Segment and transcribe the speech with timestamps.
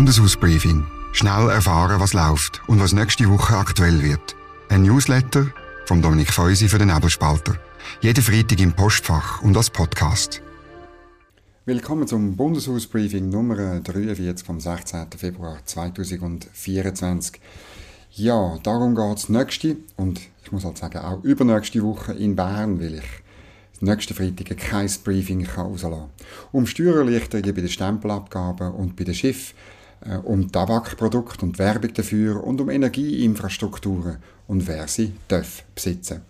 [0.00, 0.86] Bundeshausbriefing.
[1.12, 4.34] Schnell erfahren, was läuft und was nächste Woche aktuell wird.
[4.70, 5.48] Ein Newsletter
[5.84, 7.56] von Dominik Feusi für den Nebelspalter.
[8.00, 10.40] Jeden Freitag im Postfach und als Podcast.
[11.66, 15.08] Willkommen zum Bundeshausbriefing Nummer 43 vom 16.
[15.18, 17.38] Februar 2024.
[18.12, 22.80] Ja, darum geht es nächste und ich muss halt sagen auch übernächste Woche in Bern,
[22.80, 26.08] weil ich nächsten Freitag kein Briefing rauslassen kann.
[26.52, 29.54] Um Steuererleichterungen bei den Stempelabgaben und bei den Schiffen,
[30.00, 36.22] äh, um Tabakprodukte und Werbung dafür und um Energieinfrastrukturen und wer sie darf besitzen.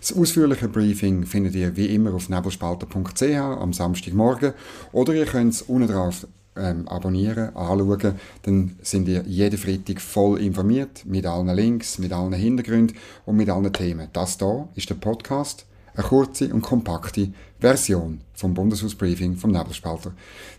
[0.00, 4.52] Das ausführliche Briefing findet ihr wie immer auf nebelspalter.ch am Samstagmorgen
[4.92, 6.26] oder ihr könnt es unten drauf
[6.56, 12.32] ähm, abonnieren, anschauen, dann sind ihr jeden Freitag voll informiert mit allen Links, mit allen
[12.32, 12.96] Hintergründen
[13.26, 14.08] und mit allen Themen.
[14.12, 15.66] Das hier ist der Podcast,
[15.98, 20.12] eine kurze und kompakte Version vom Bundeshausbriefing vom Nebelspalter.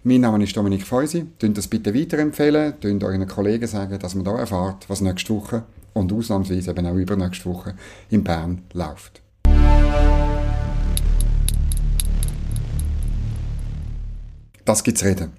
[0.03, 1.27] Mein Name ist Dominik Feusi.
[1.39, 5.63] Tönt das bitte weiterempfehlen, tönt euren Kollegen sagen, dass man da erfahrt, was nächste Woche
[5.93, 7.75] und ausnahmsweise eben auch übernächste Woche
[8.09, 9.21] in Bern läuft.
[14.65, 15.31] Das gibt's reden.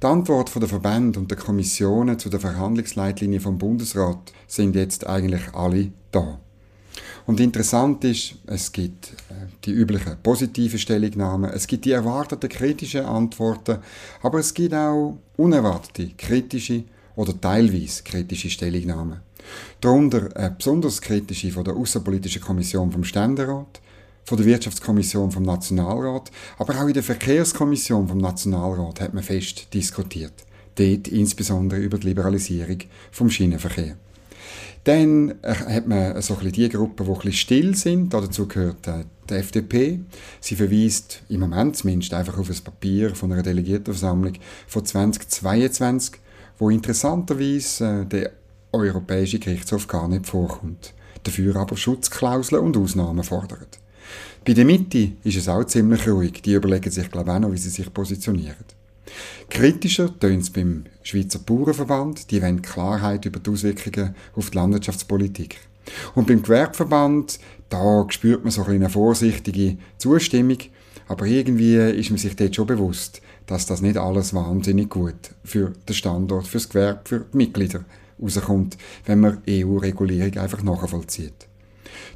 [0.00, 5.52] Die Antwort der Verbände und der Kommissionen zu der Verhandlungsleitlinie vom Bundesrat sind jetzt eigentlich
[5.54, 6.38] alle da.
[7.28, 9.34] Und interessant ist, es gibt äh,
[9.66, 13.80] die üblichen positiven Stellungnahmen, es gibt die erwarteten kritischen Antworten,
[14.22, 16.84] aber es gibt auch unerwartete kritische
[17.16, 19.20] oder teilweise kritische Stellungnahmen.
[19.78, 23.82] Darunter eine besonders kritische von der Außenpolitischen Kommission vom Ständerat,
[24.24, 29.74] von der Wirtschaftskommission vom Nationalrat, aber auch in der Verkehrskommission vom Nationalrat hat man fest
[29.74, 30.46] diskutiert.
[30.76, 32.78] Dort insbesondere über die Liberalisierung
[33.12, 33.98] vom Schienenverkehr.
[34.88, 38.14] Dann äh, hat man so ein die Gruppen, die ein bisschen still sind.
[38.14, 40.00] Dazu gehört äh, die FDP.
[40.40, 44.32] Sie verweist im Moment zumindest einfach auf ein Papier von einer Delegiertenversammlung
[44.66, 46.14] von 2022,
[46.58, 48.30] wo interessanterweise äh, der
[48.72, 50.94] Europäische Gerichtshof gar nicht vorkommt.
[51.22, 53.80] Dafür aber Schutzklauseln und Ausnahmen fordert.
[54.46, 56.40] Bei der Mitte ist es auch ziemlich ruhig.
[56.40, 58.77] Die überlegen sich, glaube ich, auch noch, wie sie sich positionieren.
[59.50, 62.30] Kritischer tönt es beim Schweizer Bauernverband.
[62.30, 65.58] Die wollen Klarheit über die Auswirkungen auf die Landwirtschaftspolitik.
[66.14, 70.58] Und beim Gewerbeverband, da spürt man so eine vorsichtige Zustimmung.
[71.08, 75.72] Aber irgendwie ist man sich dort schon bewusst, dass das nicht alles wahnsinnig gut für
[75.88, 77.84] den Standort, für das Gewerbe, für die Mitglieder
[78.20, 78.76] rauskommt,
[79.06, 81.46] wenn man EU-Regulierung einfach nachvollzieht.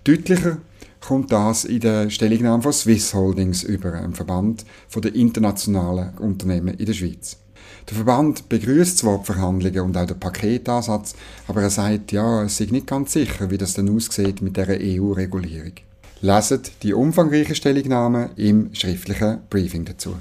[0.05, 0.59] Deutlicher
[1.07, 4.65] kommt das in der Stellungnahme von Swiss Holdings über, einem Verband
[4.95, 7.39] der internationalen Unternehmen in der Schweiz.
[7.89, 11.15] Der Verband begrüßt zwar die Verhandlungen und auch den Paketansatz,
[11.49, 14.69] aber er sagt, ja, es sei nicht ganz sicher, wie das denn aussieht mit der
[14.81, 15.73] EU-Regulierung.
[16.21, 20.15] Leset die umfangreiche Stellungnahme im schriftlichen Briefing dazu.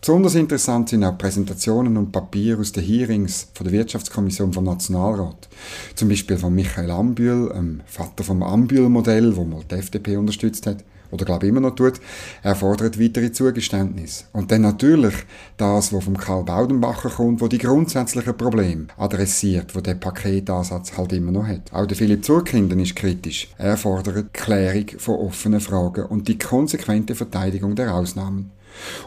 [0.00, 5.48] Besonders interessant sind auch Präsentationen und Papiere aus den Hearings von der Wirtschaftskommission vom Nationalrat.
[5.94, 10.84] Zum Beispiel von Michael Ambühl, dem Vater vom Ambühl-Modell, wo mal die FDP unterstützt hat
[11.14, 12.00] oder glaube immer noch tut,
[12.42, 14.24] er fordert weitere Zugeständnisse.
[14.32, 15.14] Und dann natürlich
[15.56, 21.12] das, was vom Karl Baudenbacher kommt, wo die grundsätzlichen Probleme adressiert, wo der Paketansatz halt
[21.12, 21.72] immer noch hat.
[21.72, 23.48] Auch der Philipp Zurkinden ist kritisch.
[23.58, 28.50] Er fordert Klärung von offenen Fragen und die konsequente Verteidigung der Ausnahmen.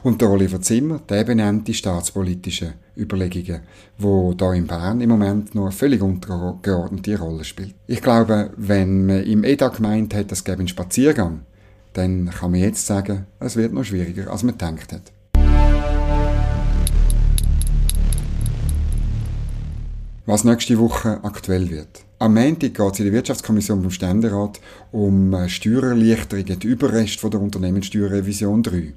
[0.04, 3.62] Und der Oliver Zimmer, der benennt die staatspolitischen Überlegungen,
[3.98, 7.76] wo da in Bern im Moment eine völlig untergeordnete Rolle spielt.
[7.88, 11.42] Ich glaube, wenn man im EDA gemeint hat, es gäbe einen Spaziergang,
[11.94, 15.12] dann kann man jetzt sagen, es wird noch schwieriger, als man gedacht hat.
[20.28, 22.04] Was nächste Woche aktuell wird.
[22.20, 24.60] Am Montag geht es in der Wirtschaftskommission vom Ständerat
[24.92, 28.94] um Steuererleichterungen, die Überreste der Unternehmenssteuerrevision 3.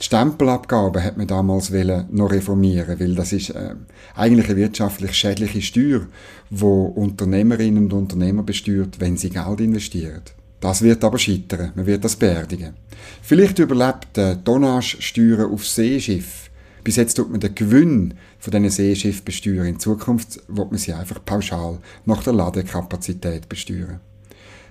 [0.00, 1.70] Die Stempelabgabe hat man damals
[2.10, 3.74] noch reformieren, weil das ist äh,
[4.14, 6.06] eigentlich eine wirtschaftlich schädliche Steuer,
[6.50, 10.22] wo Unternehmerinnen und Unternehmer besteuert, wenn sie Geld investieren.
[10.60, 12.74] Das wird aber scheitern, man wird das beerdigen.
[13.22, 16.50] Vielleicht überlebt der Tonnagesteuer auf Seeschiff.
[16.82, 19.66] Bis jetzt tut man den Gewinn von diesen Seeschiff besteuern.
[19.66, 24.00] In Zukunft wird man sie einfach pauschal nach der Ladekapazität besteuern.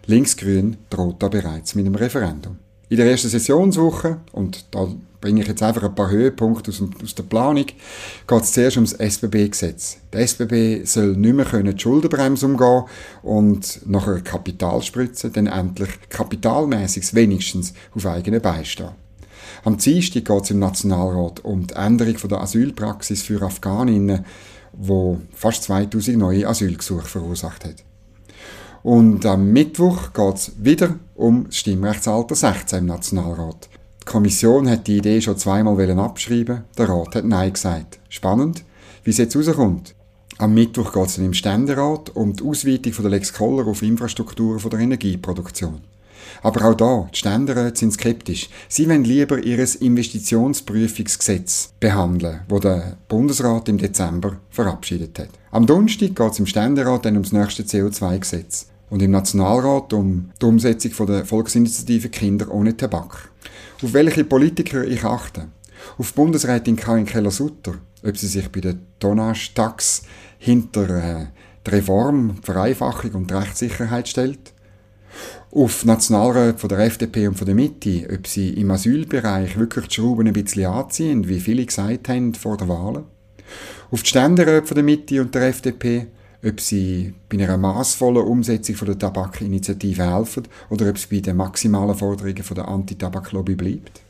[0.08, 2.58] Linksgrün droht da bereits mit einem Referendum.
[2.89, 4.88] In der ersten Sessionswoche, und da
[5.19, 8.94] bringe ich jetzt einfach ein paar Höhepunkte aus, aus der Planung, geht es zuerst ums
[8.94, 9.98] SBB-Gesetz.
[10.13, 12.84] Der SBB soll nicht mehr können die Schuldenbremse umgehen
[13.24, 18.92] und nach einer Kapitalspritze dann endlich kapitalmäßig wenigstens auf eigenen Beinen.
[19.66, 24.24] Am Dienstag geht es im Nationalrat um die Änderung der Asylpraxis für Afghaninnen,
[24.72, 27.83] wo fast 2000 neue Asylgesuche verursacht hat.
[28.84, 33.70] Und am Mittwoch geht es wieder um das Stimmrechtsalter 16 im Nationalrat.
[34.02, 38.00] Die Kommission hat die Idee schon zweimal abschreiben der Rat hat Nein gesagt.
[38.10, 38.64] Spannend,
[39.04, 39.96] Wie es jetzt rauskommt,
[40.38, 43.82] am Mittwoch geht es dann im Ständerat um die Ausweitung von der Lex Koller auf
[43.82, 45.82] Infrastrukturen der Energieproduktion.
[46.44, 48.50] Aber auch da, die Ständeräte sind skeptisch.
[48.68, 55.30] Sie wollen lieber ihr Investitionsprüfungsgesetz behandeln, das der Bundesrat im Dezember verabschiedet hat.
[55.52, 60.46] Am Donnerstag geht es im Ständerat dann ums nächste CO2-Gesetz und im Nationalrat um die
[60.46, 63.30] Umsetzung der Volksinitiative Kinder ohne Tabak.
[63.84, 65.48] Auf welche Politiker ich achte?
[65.98, 70.04] Auf Bundesrätin Karin Keller-Sutter, ob sie sich bei der Tonnage-Tax
[70.40, 71.26] hinter äh,
[71.66, 74.54] die Reform, die Vereinfachung und die Rechtssicherheit stellt?
[75.51, 79.95] Auf Nationalräte von der FDP und von der Mitte, ob sie im Asylbereich wirklich die
[79.95, 83.04] Schrauben ein bisschen anziehen, wie viele gesagt haben vor der Wahl?
[83.92, 86.07] Auf die Ständeräte von der Mitte und der FDP,
[86.45, 91.38] ob sie bei einer maßvollen Umsetzung von der Tabakinitiative helfen oder ob es bei den
[91.38, 94.01] maximalen Forderungen von der Anti-Tabak-Lobby bleibt?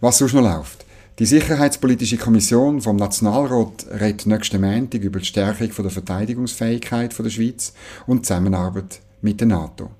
[0.00, 0.85] Was sonst noch läuft?
[1.18, 7.72] Die Sicherheitspolitische Kommission vom Nationalrat redet nächsten Montag über die Stärkung der Verteidigungsfähigkeit der Schweiz
[8.06, 9.90] und die Zusammenarbeit mit der NATO.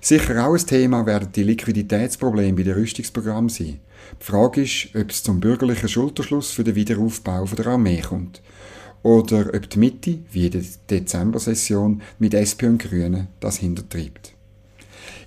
[0.00, 3.78] Sicher auch ein Thema werden die Liquiditätsprobleme bei den Rüstungsprogrammen sein.
[4.20, 8.42] Die Frage ist, ob es zum bürgerlichen Schulterschluss für den Wiederaufbau der Armee kommt.
[9.04, 14.35] Oder ob die Mitte, wie in der Dezember-Session, mit SP und Grünen das hintertreibt.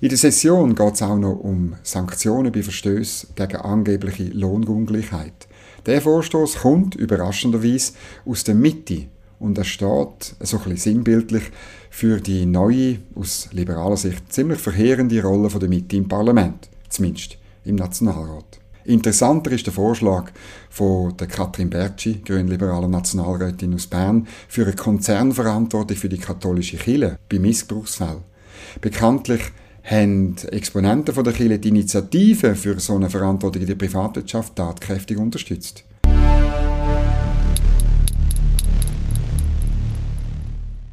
[0.02, 5.50] In der Session geht es auch noch um Sanktionen bei Verstößen gegen angebliche Lohnungleichheit.
[5.86, 7.92] Der Vorstoß kommt überraschenderweise
[8.26, 9.08] aus der Mitte
[9.40, 11.44] und er steht so ein bisschen sinnbildlich
[11.90, 17.76] für die neue, aus liberaler Sicht ziemlich verheerende Rolle der Mitte im Parlament, zumindest im
[17.76, 18.58] Nationalrat.
[18.86, 20.32] Interessanter ist der Vorschlag
[20.70, 27.20] von der Katrin Bertschi, grünliberaler Nationalrätin aus Bern, für eine Konzernverantwortung für die katholische Kirche
[27.28, 28.24] bei Missbrauchsfällen.
[28.80, 29.42] Bekanntlich
[29.90, 35.18] haben Exponenten von der Kirche die Initiative für so eine Verantwortung in der Privatwirtschaft tatkräftig
[35.18, 35.84] unterstützt.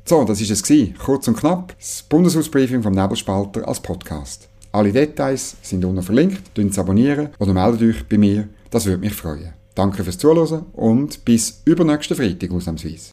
[0.09, 0.95] So, das ist es gewesen.
[0.99, 1.75] Kurz und knapp.
[1.79, 4.49] Das Bundeshausbriefing vom Nebelspalter als Podcast.
[4.71, 6.55] Alle Details sind unten verlinkt.
[6.55, 8.49] Könnt abonnieren oder meldet euch bei mir.
[8.71, 9.53] Das würde mich freuen.
[9.75, 13.11] Danke fürs Zuhören und bis übernächsten Freitag ausnahmsweise.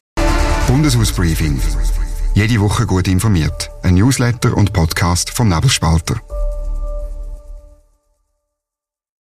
[0.66, 1.60] Bundeshausbriefing.
[2.34, 3.70] Jede Woche gut informiert.
[3.84, 6.20] Ein Newsletter und Podcast vom Nebelspalter.